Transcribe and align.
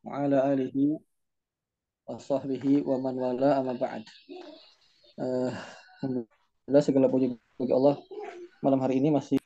wa 0.00 0.24
ala 0.24 0.48
alihi 0.48 0.96
wa 2.08 2.16
sahbihi 2.16 2.80
wa 2.82 2.96
man 2.96 3.14
wala 3.20 3.60
amma 3.60 3.76
ba'd. 3.76 4.04
Alhamdulillah 5.20 6.84
segala 6.84 7.12
puji 7.12 7.36
bagi 7.60 7.74
Allah 7.76 8.00
malam 8.64 8.80
hari 8.80 8.96
ini 8.96 9.12
masih 9.12 9.36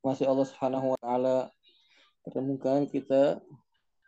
masih 0.00 0.24
Allah 0.24 0.48
Subhanahu 0.48 0.96
wa 0.96 0.98
taala 1.04 1.52
pertemukan 2.24 2.88
kita 2.88 3.44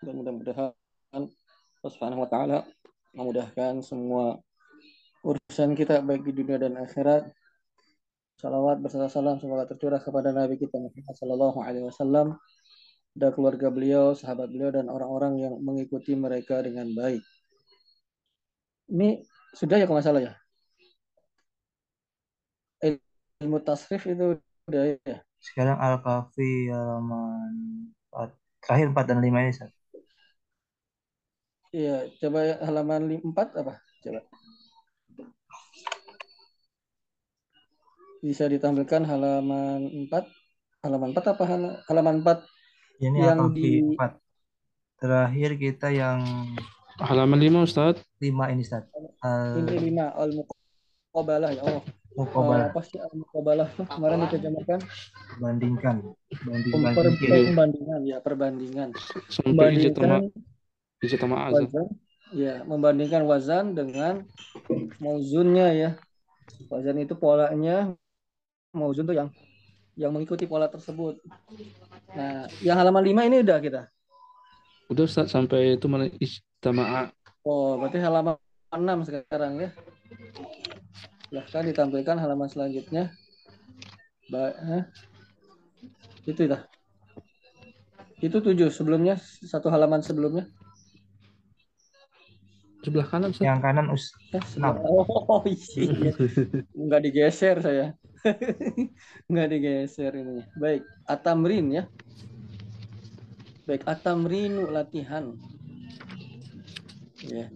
dan 0.00 0.12
mudah-mudahan 0.16 0.72
Allah 1.12 1.92
Subhanahu 1.92 2.24
wa 2.24 2.28
taala 2.32 2.64
memudahkan 3.12 3.84
semua 3.84 4.40
urusan 5.20 5.76
kita 5.76 6.00
baik 6.00 6.24
di 6.24 6.32
dunia 6.32 6.56
dan 6.56 6.80
akhirat. 6.80 7.28
Salawat 8.40 8.80
beserta 8.80 9.12
salam 9.12 9.36
semoga 9.36 9.68
tercurah 9.68 10.00
kepada 10.00 10.32
Nabi 10.32 10.56
kita 10.56 10.80
Muhammad 10.80 11.12
Sallallahu 11.12 11.60
Alaihi 11.60 11.84
Wasallam 11.84 12.40
dan 13.14 13.30
keluarga 13.34 13.68
beliau, 13.68 14.14
sahabat 14.14 14.50
beliau 14.50 14.70
dan 14.70 14.86
orang-orang 14.86 15.38
yang 15.42 15.54
mengikuti 15.58 16.14
mereka 16.14 16.62
dengan 16.62 16.90
baik. 16.94 17.22
Ini 18.90 19.22
sudah 19.54 19.78
ya 19.78 19.86
kalau 19.86 20.02
salah 20.02 20.22
ya? 20.22 20.32
Ilmu 23.40 23.58
tasrif 23.62 24.06
itu 24.06 24.38
udah 24.68 24.82
ya? 25.06 25.18
Sekarang 25.40 25.80
Al-Kafi 25.80 26.68
halaman 26.70 27.52
4, 28.12 28.30
terakhir 28.60 28.86
4 28.92 29.08
dan 29.08 29.18
5 29.24 29.38
ini, 29.40 29.52
Sat. 29.56 29.70
Iya, 31.70 32.10
coba 32.18 32.60
halaman 32.66 33.02
4 33.22 33.48
apa? 33.56 33.74
Coba. 34.02 34.20
bisa 38.20 38.44
ditampilkan 38.44 39.08
halaman 39.08 39.88
4 40.12 40.84
halaman 40.84 41.16
4 41.16 41.32
apa 41.32 41.44
halaman 41.88 42.20
4 42.20 42.59
ini 43.00 43.18
yang 43.24 43.48
di 43.50 43.96
4 43.96 45.00
terakhir 45.00 45.50
kita 45.56 45.88
yang 45.88 46.20
halaman 47.00 47.40
5 47.40 47.66
Ustaz. 47.66 47.96
5 48.20 48.52
ini 48.52 48.62
Ustaz. 48.62 48.84
Uh, 49.24 49.64
ini 49.64 49.96
5 49.96 50.20
al 50.20 50.30
muqabalah 50.36 51.50
ya 51.56 51.62
Allah. 51.64 51.84
Muqabalah. 52.14 52.66
Uh, 52.68 52.72
apa 52.76 52.80
sih 52.84 53.00
al 53.00 53.12
muqabalah 53.16 53.68
kemarin 53.88 54.18
diterjemahkan. 54.28 54.78
Bandingkan 55.40 55.96
bandingkan. 56.44 56.92
Per, 56.94 57.06
perbandingan 57.18 58.00
ya 58.06 58.18
perbandingan. 58.22 58.88
Sampai 59.28 59.50
membandingkan 59.50 60.30
ijtama 61.00 61.48
wazan 61.48 61.86
ya 62.30 62.60
membandingkan 62.68 63.22
wazan 63.24 63.72
dengan 63.72 64.28
mauzunnya 65.00 65.68
ya. 65.72 65.90
Wazan 66.68 67.00
itu 67.00 67.16
polanya 67.16 67.94
mauzun 68.76 69.08
tuh 69.08 69.16
yang 69.16 69.28
yang 69.98 70.14
mengikuti 70.14 70.46
pola 70.46 70.70
tersebut. 70.70 71.18
Nah, 72.14 72.46
yang 72.62 72.78
halaman 72.78 73.02
5 73.02 73.28
ini 73.30 73.36
udah 73.42 73.58
kita. 73.58 73.82
Udah 74.90 75.04
Ustaz, 75.06 75.30
sampai 75.30 75.78
itu 75.78 75.86
mana 75.86 76.10
ijtama'a. 76.10 77.14
Oh, 77.46 77.78
berarti 77.78 77.98
halaman 78.02 78.36
6 78.74 79.06
sekarang 79.06 79.52
ya. 79.62 79.70
Silahkan 81.30 81.62
ditampilkan 81.70 82.16
halaman 82.18 82.50
selanjutnya. 82.50 83.14
Baik, 84.30 84.56
eh. 84.66 84.84
Itu 86.26 86.50
dah. 86.50 86.62
Itu 88.20 88.42
tujuh 88.42 88.68
sebelumnya, 88.68 89.16
satu 89.46 89.70
halaman 89.72 90.02
sebelumnya. 90.02 90.50
Sebelah 92.80 93.06
kanan, 93.12 93.30
Ustaz. 93.36 93.44
Yang 93.44 93.60
kanan 93.60 93.86
us. 93.92 94.04
Eh, 94.32 94.44
oh, 94.88 95.44
iya. 95.44 96.12
Enggak 96.72 97.00
digeser 97.04 97.56
saya. 97.60 97.92
nggak 99.30 99.48
digeser 99.50 100.12
ini. 100.12 100.44
Baik, 100.56 100.84
atamrin 101.08 101.66
ya. 101.72 101.84
Baik, 103.64 103.86
atamrinu 103.86 104.68
latihan. 104.68 105.36
Ya. 107.24 107.46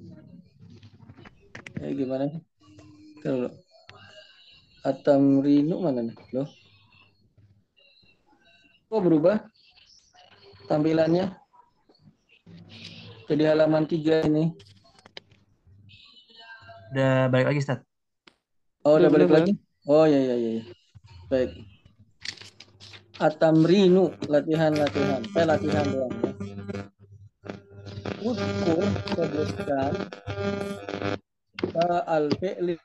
Ya 1.81 1.89
gimana? 1.93 2.31
Kalau 3.21 3.51
atamrinu 4.85 5.81
mana 5.81 6.07
nih? 6.07 6.17
Loh. 6.33 6.49
Kok 8.89 9.03
berubah 9.03 9.43
tampilannya? 10.71 11.35
Jadi 13.25 13.43
halaman 13.49 13.89
tiga 13.89 14.21
ini. 14.29 14.53
Udah 16.95 17.27
balik 17.27 17.47
lagi, 17.51 17.59
Ustaz. 17.65 17.81
Oh, 18.85 19.01
udah, 19.01 19.09
udah 19.09 19.11
balik 19.11 19.31
lagi? 19.33 19.53
Oh 19.85 20.09
ya 20.09 20.17
ya 20.17 20.37
ya. 20.41 20.65
Baik. 21.29 21.53
Atamrinu 23.21 24.17
latihan 24.33 24.73
latihan. 24.73 25.21
Saya 25.37 25.45
latihan 25.57 25.85
doang. 25.93 26.15
Ukur 28.25 28.89
sebutkan 29.13 29.93
al 32.09 32.33
fi'li 32.41 32.81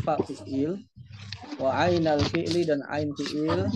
fa 0.00 0.16
fi'il 0.24 0.80
wa 1.60 1.70
ain 1.84 2.08
al 2.08 2.24
fi'li 2.32 2.64
dan 2.64 2.80
ain 2.88 3.12
fi'il 3.12 3.68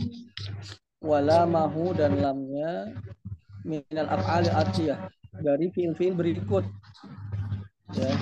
wala 1.05 1.45
mahu 1.45 1.93
dan 1.93 2.17
lamnya 2.17 2.97
minal 3.69 4.09
af'ali 4.09 4.49
atiyah 4.49 5.13
dari 5.45 5.69
fi'il-fi'il 5.69 6.17
berikut 6.17 6.65
ya. 7.97 8.13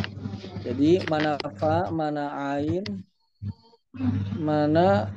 Jadi 0.61 1.07
mana 1.09 1.41
fa, 1.57 1.89
mana 1.89 2.55
ain, 2.57 2.85
mana 4.39 5.11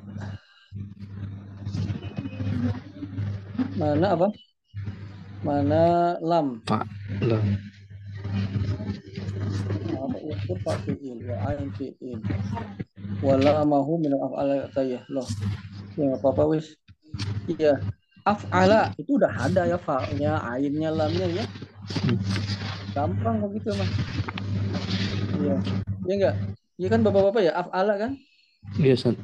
mana 3.77 4.07
apa? 4.17 4.27
Mana 5.43 6.15
lam? 6.23 6.63
Pak 6.65 6.85
lam. 7.21 7.45
Apa 9.93 10.17
ukur 10.17 10.57
pak 10.65 10.77
fiil 10.87 11.19
wa 11.29 11.35
ain 11.51 11.69
fiil. 11.77 12.19
Wala 13.21 13.61
mahu 13.67 14.01
min 14.01 14.17
af'ala 14.17 14.67
tayah 14.73 15.03
loh. 15.11 15.27
Ya 15.99 16.17
apa-apa 16.17 16.57
wis. 16.57 16.73
Iya. 17.45 17.77
Af'ala 18.23 18.95
itu 18.95 19.19
udah 19.19 19.31
ada 19.35 19.67
ya 19.67 19.75
fa'nya, 19.75 20.39
ainnya, 20.47 20.89
lamnya 20.95 21.27
ya. 21.27 21.45
Gampang 22.95 23.43
begitu 23.43 23.75
mah. 23.75 23.89
Iya. 25.43 25.55
Iya 26.07 26.13
enggak? 26.15 26.35
Iya 26.79 26.87
kan 26.87 26.99
bapak-bapak 27.03 27.41
ya 27.43 27.53
af'ala 27.53 27.93
kan? 27.99 28.11
Iya, 28.79 28.95
San. 28.97 29.15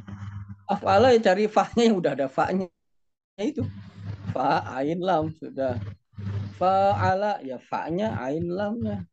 Af'ala 0.70 1.16
ya 1.16 1.20
cari 1.34 1.50
fa-nya 1.50 1.90
yang 1.90 1.98
udah 1.98 2.14
ada 2.14 2.28
fa-nya 2.30 2.70
itu. 3.42 3.66
Fa, 4.36 4.62
ain, 4.78 5.02
lam 5.02 5.34
sudah. 5.34 5.80
Fa'ala 6.60 7.42
ya 7.42 7.58
fa-nya, 7.58 8.14
ain, 8.20 8.46
lamnya. 8.46 9.08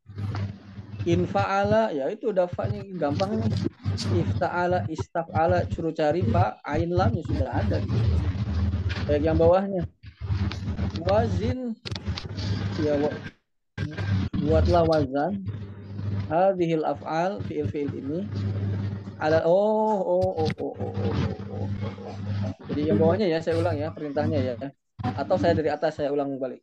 In 1.07 1.23
fa'ala 1.25 1.95
ya 1.95 2.11
itu 2.11 2.29
udah 2.29 2.45
fa-nya 2.51 2.83
gampang 2.99 3.41
nih. 3.41 3.51
Ifta'ala, 3.97 4.85
istaf'ala 4.91 5.65
suruh 5.73 5.95
cari 5.95 6.21
fa, 6.29 6.61
ain, 6.67 6.93
lamnya 6.93 7.25
sudah 7.25 7.49
ada. 7.49 7.81
Baik 9.09 9.23
yang 9.25 9.39
bawahnya. 9.39 9.87
Wazin 11.07 11.73
ya 12.83 12.93
buatlah 14.37 14.85
wazan 14.85 15.41
hadhil 16.29 16.85
af'al 16.85 17.41
fi'il-fi'il 17.49 17.89
ini 17.89 18.19
ada 19.17 19.41
oh 19.49 19.97
oh 19.97 20.29
oh 20.37 20.51
oh 20.53 20.73
oh, 20.77 20.93
oh, 20.93 21.13
oh. 21.57 21.67
jadi 22.69 22.93
yang 22.93 22.97
bawahnya 23.01 23.25
ya 23.25 23.41
saya 23.41 23.57
ulang 23.57 23.77
ya 23.77 23.89
perintahnya 23.89 24.39
ya. 24.41 24.53
Atau 25.17 25.37
saya 25.37 25.53
dari 25.57 25.69
atas 25.69 25.97
saya 25.97 26.09
ulang 26.13 26.37
balik. 26.37 26.61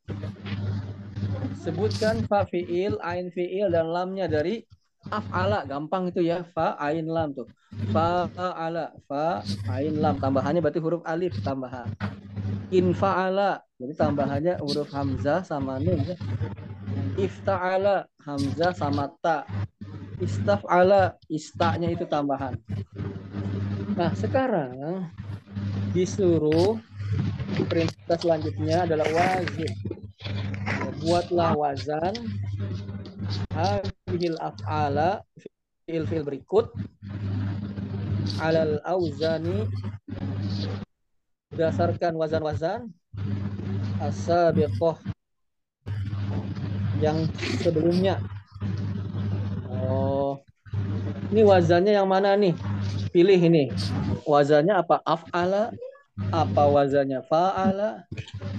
Sebutkan 1.62 2.26
fa 2.26 2.46
fiil 2.46 2.98
ain 3.02 3.30
fiil 3.30 3.70
dan 3.70 3.90
lamnya 3.90 4.30
dari 4.30 4.62
af'ala. 5.10 5.66
Gampang 5.66 6.10
itu 6.10 6.22
ya 6.22 6.42
fa 6.54 6.78
ain 6.78 7.06
lam 7.06 7.34
tuh. 7.34 7.46
Fa 7.90 8.30
ala 8.36 8.94
fa 9.06 9.42
ain 9.70 9.98
lam. 9.98 10.18
Tambahannya 10.18 10.62
berarti 10.62 10.82
huruf 10.82 11.02
alif 11.06 11.34
tambahan. 11.42 11.90
In 12.74 12.90
fa'ala 12.90 13.62
jadi 13.78 13.94
tambahannya 13.94 14.54
huruf 14.62 14.90
hamzah 14.90 15.42
sama 15.46 15.78
nun 15.78 15.98
ya. 16.02 16.16
Ifta'ala 17.14 18.10
hamzah 18.22 18.74
sama 18.74 19.10
ta 19.22 19.46
istaf'ala 20.22 21.18
istaknya 21.30 21.90
itu 21.90 22.06
tambahan. 22.06 22.54
Nah 23.94 24.10
sekarang 24.18 25.06
disuruh 25.94 26.78
perintah 27.70 28.18
selanjutnya 28.18 28.82
adalah 28.86 29.06
wazin 29.14 29.72
buatlah 31.04 31.52
wazan 31.54 32.14
hadhil 33.52 34.38
af'ala 34.40 35.20
fi'il 35.86 36.08
fi'il 36.08 36.24
berikut. 36.24 36.72
Alal 38.42 38.82
auzani 38.82 39.68
berdasarkan 41.54 42.18
wazan-wazan 42.18 42.90
asabiqah 44.02 44.98
yang 46.98 47.30
sebelumnya. 47.62 48.18
Oh. 49.84 50.40
Ini 51.30 51.42
wazannya 51.44 51.92
yang 51.94 52.08
mana 52.08 52.34
nih? 52.34 52.56
Pilih 53.12 53.38
ini. 53.38 53.70
Wazannya 54.24 54.80
apa? 54.80 54.98
Af'ala, 55.04 55.70
apa 56.30 56.62
wazannya 56.66 57.20
fa'ala, 57.26 58.06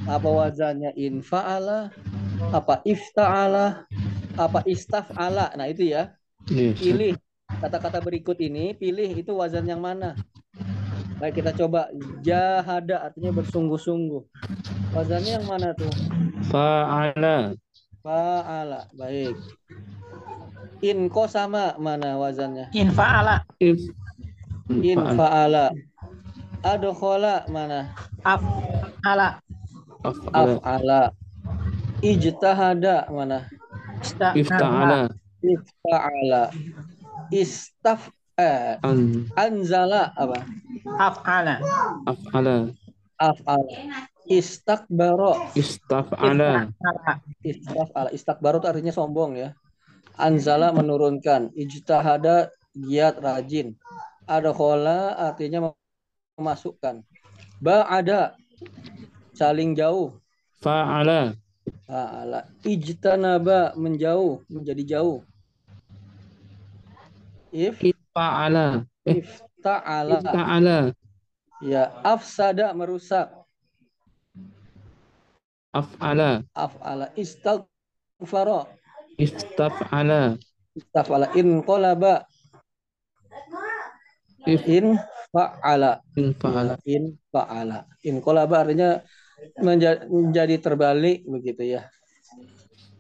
apa 0.06 0.30
wazannya 0.30 0.92
infa'ala, 0.96 1.90
apa 2.52 2.84
ifta'ala 2.84 3.88
apa 4.36 4.60
istaf'ala 4.68 5.56
nah 5.56 5.68
itu 5.72 5.88
ya 5.96 6.12
Iya, 6.46 6.76
Ustaz. 6.76 6.84
pilih 6.84 7.14
kata-kata 7.48 8.00
berikut 8.04 8.38
ini 8.38 8.76
pilih 8.78 9.08
itu 9.18 9.32
wazan 9.34 9.66
yang 9.66 9.82
mana 9.82 10.14
baik 11.18 11.42
kita 11.42 11.56
coba 11.56 11.90
jahada 12.22 13.08
artinya 13.08 13.32
bersungguh-sungguh 13.34 14.22
wazannya 14.94 15.42
yang 15.42 15.48
mana 15.48 15.72
tuh 15.74 15.90
Fa'ala. 16.52 17.56
fa'ala 18.04 18.86
baik 18.94 19.34
inko 20.86 21.26
sama 21.26 21.74
mana 21.82 22.18
wazannya 22.22 22.70
Infa'ala. 22.76 23.42
If. 23.58 23.82
in 24.70 24.98
Fa'ala. 24.98 25.18
fa'ala 25.18 25.66
adkhala 26.66 27.36
mana 27.50 27.94
Af'ala. 28.26 29.38
Af'ala. 30.06 31.02
ijtahada 32.02 33.10
mana 33.10 33.46
Ista'ala. 34.02 34.34
Ifta'ala. 34.36 35.00
ifta'ala 35.46 36.44
istaf 37.30 38.10
eh, 38.38 38.78
An. 38.82 39.30
anzala 39.38 40.14
apa 40.18 40.42
Af'ala. 40.98 41.56
Af'ala. 42.10 42.56
af'ala 43.22 43.76
istakbaro 44.26 45.38
Istaf'ala. 45.54 46.74
Af'ala. 46.74 47.14
Istakbara, 47.46 48.10
istakbara 48.10 48.58
itu 48.58 48.68
artinya 48.70 48.94
sombong 48.94 49.38
ya. 49.38 49.50
Anzala 50.16 50.72
menurunkan, 50.72 51.52
ijtahada 51.56 52.52
giat 52.76 53.20
rajin. 53.20 53.76
Adkhala 54.26 55.16
artinya 55.20 55.72
memasukkan. 56.40 57.04
Ba'ada 57.62 58.36
saling 59.36 59.76
jauh. 59.76 60.18
Fa'ala. 60.64 61.36
Fa'ala 61.86 62.50
ijtanaba 62.66 63.76
menjauh, 63.78 64.42
menjadi 64.50 64.98
jauh. 64.98 65.22
If 67.54 67.80
Fa'ala. 68.16 68.88
Eh, 69.04 69.20
ifta'ala 69.20 70.24
Ifta'ala. 70.24 70.78
ya 71.60 71.92
afsada 72.00 72.72
merusak. 72.72 73.28
Af'ala. 75.76 76.48
Af'ala 76.56 77.12
istaghfara 77.20 78.72
Istaf'ala. 79.16 80.36
istaf'ala 80.76 81.32
inqalaba 81.40 82.28
If. 84.46 84.62
in 84.70 85.00
fa'ala 85.34 86.06
Infa'ala. 86.14 86.78
Ya, 86.86 87.02
in 87.02 87.04
fa'ala. 87.34 87.80
In 88.06 88.16
kolaba 88.22 88.62
artinya 88.62 89.02
menja- 89.58 90.06
menjadi 90.06 90.62
terbalik 90.62 91.26
begitu 91.26 91.66
ya. 91.66 91.90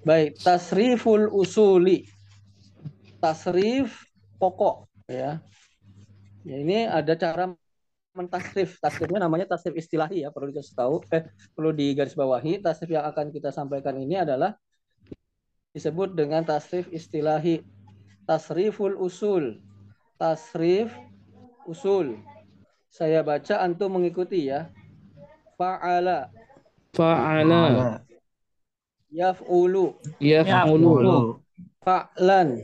Baik, 0.01 0.41
tasriful 0.41 1.29
usuli. 1.29 2.09
Tasrif 3.21 4.09
pokok 4.41 4.89
ya. 5.05 5.37
Ya 6.45 6.55
ini 6.57 6.89
ada 6.89 7.13
cara 7.13 7.53
mentasrif. 8.17 8.81
Tasrifnya 8.81 9.21
namanya 9.21 9.45
tasrif 9.45 9.77
istilahi 9.77 10.25
ya, 10.25 10.33
perlu 10.33 10.49
dikasih 10.49 10.73
tahu 10.73 10.95
eh 11.13 11.29
perlu 11.53 11.71
digarisbawahi. 11.77 12.57
Tasrif 12.65 12.89
yang 12.89 13.05
akan 13.05 13.29
kita 13.29 13.53
sampaikan 13.53 13.97
ini 14.01 14.17
adalah 14.17 14.57
disebut 15.75 16.15
dengan 16.15 16.47
tasrif 16.47 16.87
istilahi. 16.89 17.59
Tasriful 18.23 18.95
usul. 18.95 19.59
Tasrif 20.15 20.89
usul. 21.67 22.15
Saya 22.87 23.19
baca 23.21 23.59
antum 23.59 23.99
mengikuti 23.99 24.47
ya. 24.47 24.71
Fa'ala, 25.59 26.31
Fa'ala. 26.95 27.99
yaf'ulu, 29.11 29.95
Yaf'ulu. 30.19 31.39
Fa'lan, 31.79 32.59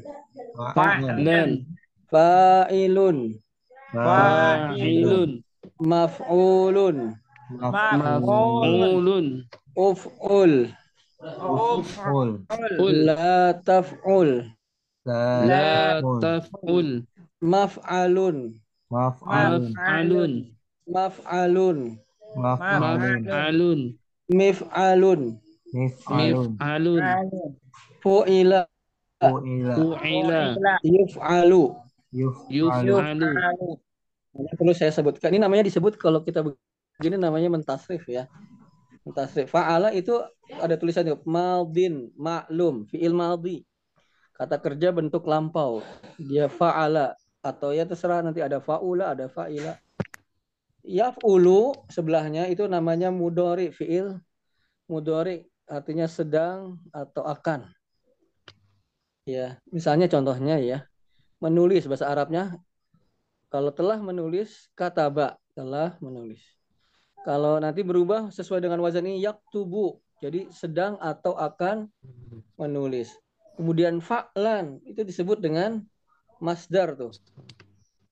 Fa'lan. 0.76 1.64
fa'ilun, 2.12 3.18
Fa'ilun. 3.96 5.32
maf'ulun, 5.80 7.16
Maf'ulun. 7.60 9.48
uf'ul, 9.80 10.54
Ul. 11.22 12.42
Ul. 12.82 12.96
la 13.06 13.54
taf'ul, 13.62 14.50
La. 15.06 15.46
La 15.46 15.70
Ul. 16.02 16.18
taf'ul. 16.22 16.90
Maf'alun. 17.42 18.58
maf'alun, 18.90 19.74
Maf'alun. 19.74 20.34
maf'alun, 20.86 21.78
Maf'alun. 22.38 23.22
Maf'alun. 23.26 23.80
mif'alun, 24.30 25.22
Mif'alun. 25.72 27.02
Fu'ila, 28.02 28.62
Fu'ila. 29.22 30.42
Yuf'alu. 30.82 31.64
Yuf'alu. 32.50 33.30
Perlu 34.58 34.74
saya 34.74 34.90
sebutkan. 34.90 35.30
Ini 35.34 35.44
namanya 35.44 35.64
disebut 35.68 36.02
kalau 36.02 36.26
kita 36.26 36.42
begini 36.98 37.18
namanya 37.22 37.52
mentasrif 37.52 38.06
ya. 38.10 38.26
Mentasrif. 39.02 39.50
Fa'ala 39.50 39.90
itu 39.96 40.14
ada 40.62 40.78
tulisan 40.78 41.10
itu 41.10 41.18
maldin, 41.26 42.14
maklum, 42.14 42.86
fi'il 42.86 43.16
maldi. 43.18 43.66
Kata 44.38 44.62
kerja 44.62 44.94
bentuk 44.94 45.26
lampau. 45.26 45.82
Dia 46.22 46.46
fa'ala 46.46 47.18
atau 47.42 47.74
ya 47.74 47.90
terserah 47.90 48.22
nanti 48.22 48.46
ada 48.46 48.62
fa'ula, 48.62 49.18
ada 49.18 49.26
fa'ila. 49.26 49.74
Yaf'ulu 50.82 51.90
sebelahnya 51.90 52.50
itu 52.50 52.66
namanya 52.66 53.10
mudori, 53.10 53.74
fi'il 53.74 54.18
mudori 54.90 55.46
artinya 55.70 56.06
sedang 56.06 56.78
atau 56.94 57.26
akan. 57.26 57.70
Ya, 59.26 59.62
misalnya 59.70 60.10
contohnya 60.10 60.58
ya. 60.58 60.86
Menulis 61.42 61.90
bahasa 61.90 62.06
Arabnya 62.06 62.54
kalau 63.50 63.74
telah 63.74 63.98
menulis 63.98 64.70
kata 64.78 65.10
ba 65.10 65.42
telah 65.58 65.98
menulis. 65.98 66.61
Kalau 67.22 67.62
nanti 67.62 67.86
berubah 67.86 68.34
sesuai 68.34 68.66
dengan 68.66 68.82
wazan 68.82 69.06
ini 69.06 69.22
yaktubu. 69.22 70.02
Jadi 70.22 70.50
sedang 70.54 71.02
atau 71.02 71.34
akan 71.34 71.90
menulis. 72.58 73.14
Kemudian 73.58 74.02
fa'lan 74.02 74.82
itu 74.86 75.02
disebut 75.02 75.42
dengan 75.42 75.82
masdar 76.42 76.94
tuh. 76.98 77.14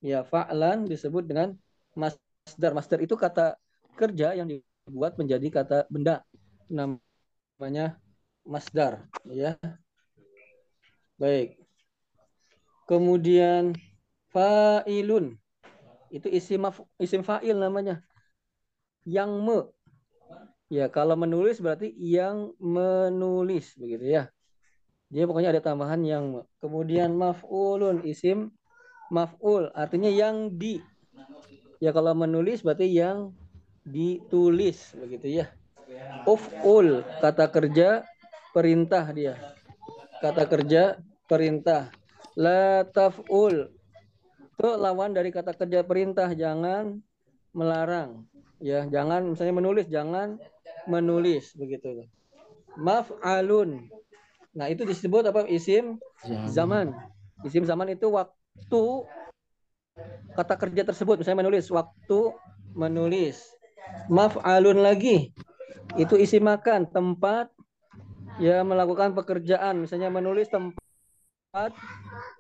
Ya, 0.02 0.26
fa'lan 0.26 0.90
disebut 0.90 1.26
dengan 1.26 1.58
masdar. 1.94 2.74
Masdar 2.74 3.00
itu 3.02 3.14
kata 3.14 3.58
kerja 3.98 4.34
yang 4.34 4.50
dibuat 4.50 5.18
menjadi 5.18 5.62
kata 5.62 5.78
benda. 5.90 6.26
Namanya 6.70 7.98
masdar, 8.46 9.06
ya. 9.30 9.58
Baik. 11.18 11.62
Kemudian 12.89 13.78
fa'ilun 14.34 15.38
itu 16.10 16.25
isim 16.30 16.66
isim 16.98 17.22
fa'il 17.22 17.54
namanya. 17.54 18.01
Yang 19.08 19.32
me. 19.44 19.60
Ya, 20.70 20.86
kalau 20.91 21.18
menulis 21.18 21.58
berarti 21.58 21.89
yang 21.98 22.53
menulis 22.62 23.74
begitu 23.79 24.06
ya. 24.06 24.24
Jadi 25.10 25.25
pokoknya 25.25 25.50
ada 25.58 25.62
tambahan 25.65 26.01
yang 26.06 26.24
me. 26.29 26.41
Kemudian 26.62 27.18
maf'ulun 27.18 28.06
isim 28.06 28.53
maf'ul 29.10 29.74
artinya 29.74 30.10
yang 30.10 30.53
di. 30.53 30.77
Ya 31.82 31.89
kalau 31.89 32.13
menulis 32.13 32.62
berarti 32.62 32.86
yang 32.86 33.34
ditulis 33.82 34.94
begitu 34.94 35.41
ya. 35.41 35.50
Uf'ul 36.29 37.01
kata 37.18 37.50
kerja 37.50 38.06
perintah 38.53 39.10
dia. 39.10 39.34
Kata 40.22 40.46
kerja 40.46 41.01
perintah. 41.25 41.89
La 42.38 42.86
taf'ul 42.86 43.74
itu 44.60 44.70
lawan 44.75 45.15
dari 45.15 45.32
kata 45.32 45.56
kerja 45.56 45.88
perintah 45.88 46.27
jangan 46.36 47.00
melarang 47.56 48.27
ya 48.60 48.86
jangan 48.92 49.24
misalnya 49.36 49.56
menulis 49.56 49.86
jangan 49.88 50.39
menulis 50.88 51.56
begitu. 51.56 52.08
Maf'alun 52.80 53.88
nah 54.54 54.68
itu 54.68 54.84
disebut 54.84 55.28
apa? 55.30 55.48
Isim 55.48 56.00
zaman. 56.51 56.96
isim 57.48 57.63
zaman 57.63 57.96
itu 57.96 58.12
waktu 58.12 58.84
kata 60.36 60.60
kerja 60.60 60.84
tersebut 60.84 61.24
misalnya 61.24 61.48
menulis 61.48 61.72
waktu 61.72 62.36
menulis. 62.75 63.39
Maf'alun 64.12 64.84
lagi. 64.84 65.34
Itu 65.98 66.20
isim 66.20 66.46
makan 66.46 66.86
tempat 66.92 67.50
ya 68.38 68.62
melakukan 68.62 69.18
pekerjaan. 69.18 69.82
Misalnya 69.82 70.12
menulis 70.13 70.51
tempat 70.51 71.72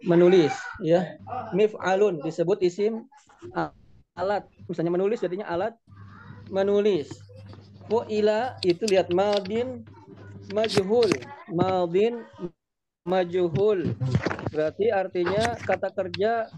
menulis 0.05 0.53
ya. 0.83 1.17
Mif'alun 1.55 2.21
disebut 2.21 2.61
isim 2.61 3.07
alat. 4.13 4.45
Misalnya 4.67 4.93
menulis 4.93 5.23
jadinya 5.23 5.47
alat 5.49 5.73
menulis. 6.49 7.09
Fu'ila 7.89 8.57
itu 8.61 8.85
lihat 8.89 9.09
maldin 9.09 9.85
majhul. 10.53 11.09
Maldin 11.49 12.25
majhul. 13.05 13.93
Berarti 14.49 14.89
artinya 14.93 15.57
kata 15.57 15.89
kerja 15.93 16.49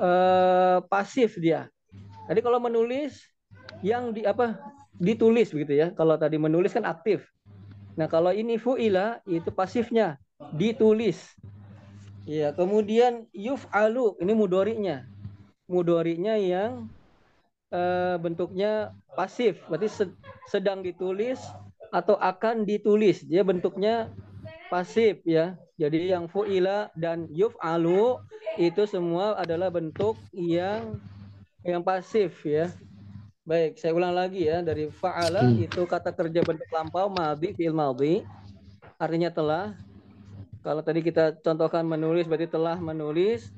eh, 0.00 0.78
pasif 0.90 1.38
dia. 1.38 1.70
Jadi 2.26 2.40
kalau 2.42 2.58
menulis 2.58 3.22
yang 3.84 4.10
di 4.10 4.26
apa 4.26 4.58
ditulis 4.98 5.52
begitu 5.54 5.78
ya. 5.78 5.86
Kalau 5.94 6.18
tadi 6.18 6.40
menulis 6.40 6.74
kan 6.74 6.86
aktif. 6.86 7.22
Nah, 7.96 8.10
kalau 8.10 8.28
ini 8.34 8.60
fu'ila 8.60 9.24
itu 9.24 9.48
pasifnya. 9.54 10.20
Ditulis. 10.52 11.16
Ya, 12.28 12.52
kemudian 12.52 13.24
yuf'alu 13.32 14.20
ini 14.20 14.32
mudorinya. 14.36 15.06
Mudorinya 15.70 16.36
yang 16.36 16.90
eh, 17.72 18.16
bentuknya 18.20 18.94
pasif, 19.16 19.58
berarti 19.66 19.88
sed- 19.90 20.18
sedang 20.46 20.82
ditulis 20.84 21.40
atau 21.90 22.18
akan 22.18 22.66
ditulis. 22.66 23.22
Dia 23.26 23.42
bentuknya 23.42 24.10
pasif 24.68 25.22
ya. 25.26 25.54
Jadi 25.76 26.08
yang 26.08 26.24
fu'ila 26.26 26.88
dan 26.96 27.28
yuf'alu 27.28 28.16
itu 28.56 28.88
semua 28.88 29.36
adalah 29.36 29.68
bentuk 29.68 30.16
yang 30.32 30.96
yang 31.60 31.84
pasif 31.84 32.40
ya. 32.48 32.72
Baik, 33.46 33.78
saya 33.78 33.94
ulang 33.94 34.16
lagi 34.16 34.48
ya 34.48 34.58
dari 34.64 34.90
fa'ala 34.90 35.46
Hmm. 35.46 35.62
itu 35.62 35.86
kata 35.86 36.10
kerja 36.10 36.42
bentuk 36.42 36.66
lampau 36.72 37.06
madhi 37.06 37.54
fi'il 37.54 37.76
madhi 37.76 38.26
artinya 38.98 39.30
telah. 39.30 39.76
Kalau 40.66 40.82
tadi 40.82 40.98
kita 40.98 41.38
contohkan 41.44 41.86
menulis 41.86 42.26
berarti 42.26 42.50
telah 42.50 42.74
menulis. 42.80 43.54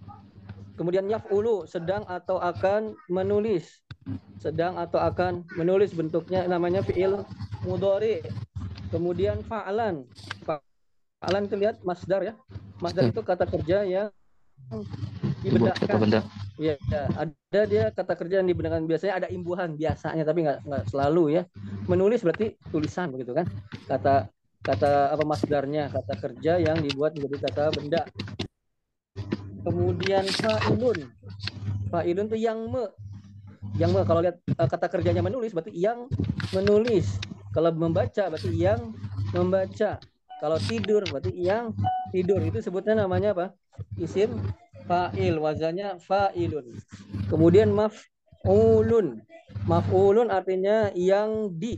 Kemudian 0.77 1.09
yaf'ulu 1.09 1.65
sedang 1.67 2.05
atau 2.07 2.39
akan 2.39 2.95
menulis. 3.09 3.81
Sedang 4.41 4.79
atau 4.79 5.03
akan 5.03 5.45
menulis 5.59 5.93
bentuknya 5.93 6.47
namanya 6.49 6.81
fi'il 6.81 7.25
mudhari. 7.67 8.25
Kemudian 8.89 9.45
fa'alan. 9.45 10.09
Fa'alan 10.47 11.43
itu 11.45 11.57
lihat 11.61 11.83
masdar 11.85 12.25
ya. 12.25 12.35
Masdar 12.81 13.11
itu 13.11 13.21
kata 13.21 13.45
kerja 13.45 13.85
yang 13.85 14.09
dibedakan. 15.43 16.25
Iya, 16.59 16.75
ya, 16.91 17.07
ada 17.15 17.61
dia 17.71 17.85
kata 17.95 18.19
kerja 18.19 18.43
yang 18.43 18.51
dibedakan 18.51 18.91
biasanya 18.91 19.15
ada 19.23 19.29
imbuhan 19.31 19.79
biasanya 19.79 20.27
tapi 20.27 20.43
nggak 20.43 20.67
nggak 20.67 20.85
selalu 20.91 21.39
ya. 21.39 21.43
Menulis 21.87 22.27
berarti 22.27 22.59
tulisan 22.75 23.15
begitu 23.15 23.31
kan. 23.31 23.47
Kata 23.87 24.27
kata 24.67 25.15
apa 25.15 25.23
masdarnya, 25.23 25.87
kata 25.87 26.19
kerja 26.19 26.59
yang 26.59 26.83
dibuat 26.83 27.15
menjadi 27.15 27.47
kata 27.47 27.63
benda. 27.79 28.03
Kemudian 29.63 30.27
fa'ilun. 30.27 30.99
Fa'ilun 31.95 32.27
itu 32.27 32.39
yang 32.43 32.59
me. 32.67 32.91
Yang 33.77 33.91
kalau 34.09 34.21
lihat 34.25 34.37
eh, 34.41 34.69
kata 34.69 34.87
kerjanya 34.89 35.21
menulis 35.21 35.53
berarti 35.53 35.75
yang 35.75 36.09
menulis. 36.57 37.21
Kalau 37.53 37.75
membaca 37.75 38.31
berarti 38.31 38.51
yang 38.55 38.95
membaca. 39.37 40.01
Kalau 40.39 40.59
tidur 40.63 41.03
berarti 41.11 41.35
yang 41.35 41.75
tidur. 42.15 42.39
Itu 42.41 42.63
sebutnya 42.63 43.05
namanya 43.05 43.35
apa? 43.35 43.47
Isim 43.99 44.39
fa'il 44.89 45.37
wazannya 45.37 46.01
fa'ilun. 46.01 46.65
Kemudian 47.29 47.75
maf'ulun. 47.75 49.21
Maf'ulun 49.67 50.33
artinya 50.33 50.89
yang 50.95 51.53
di. 51.59 51.77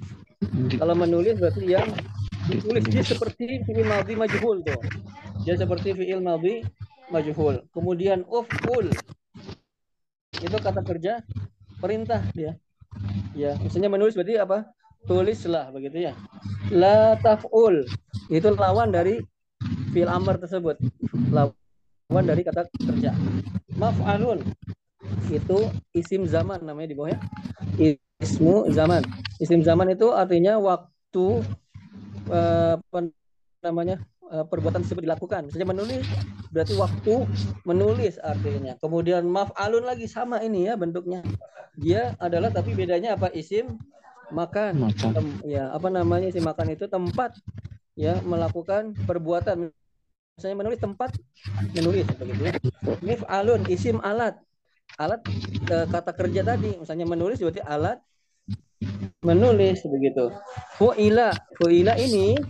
Kalau 0.77 0.95
menulis 0.95 1.41
berarti 1.41 1.65
yang 1.67 1.89
ditulis 2.47 2.85
dia 2.87 3.03
seperti 3.03 3.65
fi'il 3.67 3.87
madhi 3.89 4.15
majhul 4.15 4.63
tuh. 4.63 4.81
Dia 5.43 5.57
seperti 5.57 5.97
fi'il 5.97 6.21
madhi 6.23 6.63
majhul. 7.09 7.65
Kemudian 7.75 8.23
uf'ul. 8.29 8.93
Itu 10.41 10.57
kata 10.57 10.81
kerja 10.85 11.21
perintah 11.81 12.21
dia. 12.37 12.55
Ya, 13.33 13.57
misalnya 13.59 13.91
menulis 13.91 14.13
berarti 14.13 14.37
apa? 14.37 14.69
Tulislah 15.09 15.73
begitu 15.73 16.11
ya. 16.11 16.15
La 16.69 17.17
taf'ul. 17.19 17.89
Itu 18.29 18.53
lawan 18.55 18.93
dari 18.93 19.19
fi'il 19.91 20.11
amr 20.11 20.37
tersebut. 20.37 20.77
Lawan 21.33 22.25
dari 22.29 22.45
kata 22.45 22.69
kerja. 22.85 23.17
Maf'alun 23.81 24.45
itu 25.31 25.59
isim 25.97 26.27
zaman 26.27 26.61
namanya 26.61 26.93
di 26.93 26.97
bawah 26.99 27.17
ya. 27.17 27.21
Ismu 28.21 28.69
zaman. 28.75 29.01
Isim 29.41 29.65
zaman 29.65 29.97
itu 29.97 30.13
artinya 30.13 30.61
waktu 30.61 31.27
eh, 32.29 32.75
apa 32.77 32.99
namanya 33.65 33.97
perbuatan 34.31 34.87
tersebut 34.87 35.03
dilakukan. 35.03 35.51
Misalnya 35.51 35.69
menulis 35.75 36.07
berarti 36.55 36.75
waktu 36.79 37.15
menulis 37.67 38.15
artinya. 38.23 38.79
Kemudian 38.79 39.27
maf'alun 39.27 39.83
lagi 39.83 40.07
sama 40.07 40.39
ini 40.41 40.71
ya 40.71 40.79
bentuknya. 40.79 41.27
Dia 41.75 42.15
adalah 42.23 42.55
tapi 42.55 42.75
bedanya 42.79 43.19
apa? 43.19 43.31
Isim 43.35 43.79
makan. 44.31 44.91
Makan. 44.91 45.11
Tem- 45.15 45.39
ya 45.59 45.75
apa 45.75 45.91
namanya 45.91 46.31
isim 46.31 46.47
makan 46.47 46.75
itu 46.75 46.87
tempat 46.87 47.35
ya 47.99 48.23
melakukan 48.23 48.95
perbuatan. 49.05 49.75
Misalnya 50.39 50.57
menulis 50.57 50.79
tempat 50.79 51.11
menulis 51.75 52.07
begitu 52.17 52.43
ya. 52.47 52.55
Mif'alun 53.03 53.67
isim 53.67 53.99
alat. 54.01 54.39
Alat 54.99 55.23
eh, 55.71 55.87
kata 55.87 56.11
kerja 56.15 56.43
tadi 56.43 56.79
misalnya 56.79 57.07
menulis 57.07 57.39
berarti 57.43 57.63
alat 57.67 57.99
menulis 59.21 59.85
begitu. 59.85 60.33
Fu'ila, 60.81 61.31
fu'ila 61.61 61.95
ini 62.01 62.41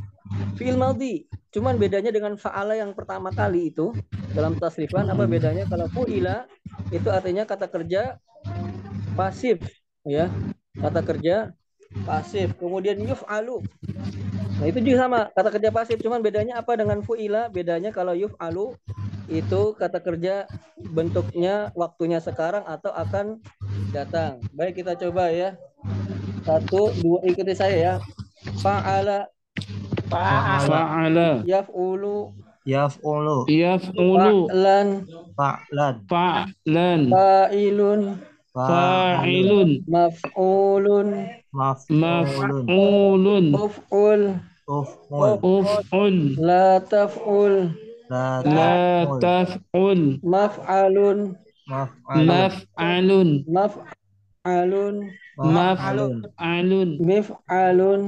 fi'il 0.55 0.79
madhi. 0.79 1.27
Cuman 1.51 1.75
bedanya 1.77 2.15
dengan 2.15 2.39
fa'ala 2.39 2.79
yang 2.79 2.95
pertama 2.95 3.35
kali 3.35 3.75
itu 3.75 3.91
dalam 4.31 4.55
tasrifan 4.55 5.11
apa 5.11 5.27
bedanya 5.27 5.67
kalau 5.67 5.91
fu'ila 5.91 6.47
itu 6.95 7.11
artinya 7.11 7.43
kata 7.43 7.67
kerja 7.67 8.19
pasif 9.19 9.59
ya. 10.07 10.31
Kata 10.79 11.03
kerja 11.03 11.51
pasif. 12.07 12.55
Kemudian 12.57 12.99
yuf'alu. 13.03 13.63
Nah, 14.61 14.67
itu 14.69 14.79
juga 14.85 15.09
sama, 15.09 15.21
kata 15.33 15.49
kerja 15.57 15.71
pasif. 15.73 15.97
Cuman 15.99 16.21
bedanya 16.21 16.61
apa 16.61 16.77
dengan 16.77 17.01
fu'ila? 17.01 17.49
Bedanya 17.51 17.91
kalau 17.91 18.13
yuf'alu 18.13 18.77
itu 19.31 19.75
kata 19.79 20.03
kerja 20.03 20.45
bentuknya 20.91 21.71
waktunya 21.79 22.19
sekarang 22.19 22.67
atau 22.67 22.91
akan 22.93 23.39
datang. 23.95 24.43
Baik 24.55 24.83
kita 24.83 24.99
coba 24.99 25.31
ya. 25.31 25.57
Satu, 26.45 26.91
dua, 26.99 27.25
ikuti 27.27 27.55
saya 27.55 27.77
ya. 27.77 27.95
Fa'ala, 28.61 29.29
Fa'ala. 30.11 30.67
Fa'ala. 30.67 31.29
yaf'ulu, 31.47 32.35
Yaf'ulu. 32.67 33.47
Yaf'ulu. 33.49 34.37
fa'lan, 34.51 34.89
Fa'lan. 35.39 35.95
Fa'lan. 36.11 37.01
fa'ilun, 37.15 38.03
Fa'ilun. 38.55 39.71
maf'ulun, 39.87 41.09
Maf'ulun. 41.55 42.67
Maf'ulun. 42.67 43.47
uf'ul, 43.57 44.23
Uf'ul. 45.41 46.17
La 46.39 46.79
taf'ul, 46.83 47.55
La 48.11 48.43
taf'ul. 49.23 50.19
Maf'alun. 50.23 51.39
Maf'alun. 51.71 53.29
maf'alun, 53.47 55.11
Maf'alun. 55.39 56.15
Maf'alun. 56.35 56.89
mif'alun, 56.99 58.01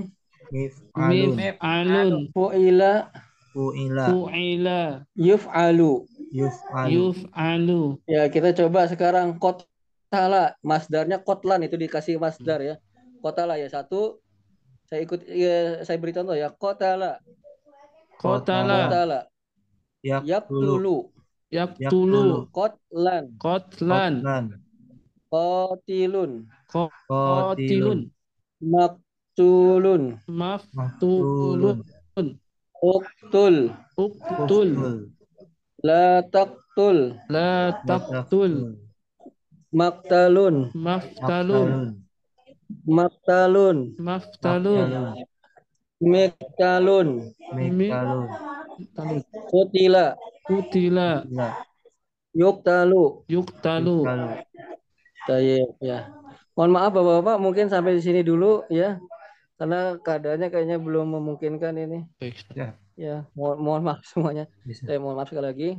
Mif'alun. 0.52 1.32
Mif'alun. 1.40 2.28
fu'ila, 2.36 3.08
Fu'ila. 3.56 4.04
Fu'ila. 4.12 4.80
yuf'alu. 5.16 6.04
Yuf'alu. 6.28 6.92
Yuf'alu. 6.92 7.82
Ya, 8.04 8.28
kita 8.28 8.52
coba 8.52 8.84
sekarang 8.84 9.40
kotala. 9.40 10.52
Masdarnya 10.60 11.24
kotlan 11.24 11.64
itu 11.64 11.80
dikasih 11.80 12.20
masdar 12.20 12.60
ya. 12.60 12.76
Kotala 13.24 13.56
ya 13.56 13.68
satu. 13.72 14.20
Saya 14.92 15.08
ikut 15.08 15.24
ya, 15.24 15.80
saya 15.88 15.96
beri 15.96 16.12
contoh 16.12 16.36
ya. 16.36 16.52
Kotala, 16.52 17.16
Qatala. 18.20 18.92
kotala. 18.92 19.20
Yaqtulu. 20.04 21.08
Yaktulu, 21.48 21.80
Yaqtulu. 21.80 22.38
kotlan, 22.52 23.24
Qatlan. 23.40 24.14
Qatlan. 24.20 24.44
kotilun, 25.32 26.32
Qatilun. 26.68 28.12
Maktulun, 29.32 30.02
Maftulun. 30.28 31.78
uktul, 32.82 33.72
Uqtul. 33.96 34.70
la 35.80 36.20
taktul, 36.28 37.16
La 37.32 37.72
taqtul. 37.88 38.76
maktalun, 39.72 40.68
Maftalun. 40.76 41.96
maktalun, 42.84 43.96
Maftalun. 43.96 45.16
miktalun, 46.04 47.08
Miktalun. 47.56 48.28
Talun. 48.92 49.20
kutila, 49.48 50.16
Kutila. 50.44 51.24
La. 51.32 51.56
yuktalu. 52.36 53.24
Yuf'alu. 53.32 53.96
Tayyib, 55.24 55.70
ya. 55.80 56.10
Mohon 56.52 56.70
maaf 56.76 56.90
Bapak-bapak, 56.92 57.36
mungkin 57.40 57.66
sampai 57.72 57.96
di 57.96 58.02
sini 58.04 58.20
dulu 58.20 58.66
ya. 58.68 59.00
Karena 59.62 59.94
keadaannya 59.94 60.50
kayaknya 60.50 60.82
belum 60.82 61.22
memungkinkan 61.22 61.78
ini. 61.78 62.02
Baik. 62.18 62.34
Ya, 62.98 63.30
mohon, 63.30 63.62
mohon 63.62 63.82
maaf 63.86 64.02
semuanya. 64.02 64.50
Bisa. 64.66 64.90
Saya 64.90 64.98
mohon 64.98 65.14
maaf 65.14 65.30
sekali 65.30 65.46
lagi. 65.46 65.70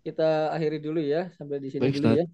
Kita 0.00 0.48
akhiri 0.48 0.80
dulu 0.80 1.04
ya, 1.04 1.28
sampai 1.36 1.60
di 1.60 1.68
sini 1.68 1.92
Baik, 1.92 2.00
dulu 2.00 2.24
ya. 2.24 2.26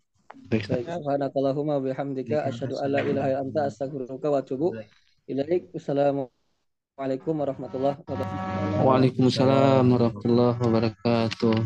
Baik. 0.55 0.87
Subhanakallahumma 0.87 1.83
wa 1.83 1.83
bihamdika 1.83 2.47
asyhadu 2.47 2.79
an 2.79 2.95
la 2.95 3.03
ilaha 3.03 3.27
illa 3.35 3.43
anta 3.43 3.61
astaghfiruka 3.67 4.31
wa 4.31 4.39
atubu 4.39 4.79
ilaik. 5.27 5.75
Wassalamualaikum 5.75 7.35
warahmatullahi 7.43 7.99
wabarakatuh. 8.07 8.87
Waalaikumsalam 8.87 9.83
warahmatullahi 9.83 10.57
wabarakatuh. 10.63 11.59